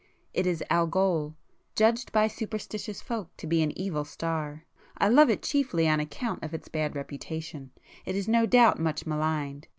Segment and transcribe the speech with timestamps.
[0.33, 4.65] It is Algol,—judged by superstitious folk to be an evil star.
[4.97, 9.67] I love it chiefly on account of its bad reputation,—it is no doubt much maligned.